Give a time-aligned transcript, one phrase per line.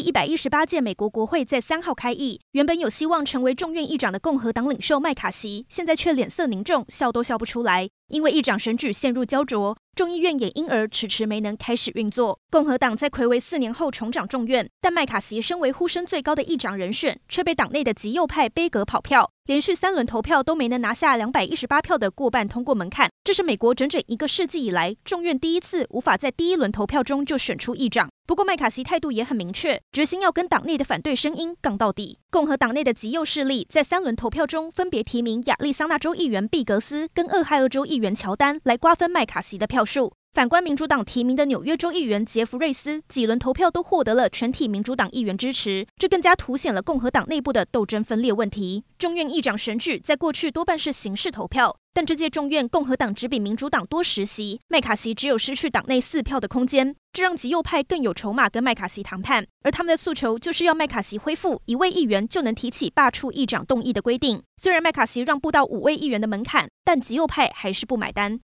[0.00, 9.76] 一百一十八届美国国会在三号开议，原本有希望成为众院议长的共和党领袖麦卡锡，现在却脸色凝重，笑都笑不出来，因为议长选举陷入胶着。
[9.96, 12.38] 众议院也因而迟迟没能开始运作。
[12.50, 23.10] 共和党在魁违四年后重掌众院，但麦卡锡身为呼声最高的议长人选，却被党内的极右派杯葛跑票，连续三轮投票都没能拿下两百一十八票的过半通过门槛。
[23.22, 28.08] 这是美国整整一个世纪以来众院第一次无法在第一轮投票中就选出议长。
[28.30, 32.20] 不过麦卡锡态度也很明确，决心要跟党内的反对声音杠到底。
[32.30, 40.12] 共和党内的极右势力在三轮投票中分别提名亚利桑那州议员毕格斯跟俄亥俄州议员乔丹来瓜分麦卡锡的票数。
[40.32, 48.84] 反观民主党提名的纽约州议员杰弗瑞斯，几轮投票都获得了全体民主党议员支持，这更加凸显了共和党内部的斗争分裂问题。
[48.96, 59.44] 众院议长选举在过去多半是形式投票，但这届众院共和党只比民主党多十席，麦卡锡只有失去党内四票的空间，这让极右派更有筹码跟麦卡锡谈判。
[59.64, 64.40] 而他们的诉求就是要麦卡锡恢复一位议员就能提起罢黜议长动议的规定。
[64.62, 68.38] 虽然麦卡锡让步到五位议员的门槛，但极右派还是不买单。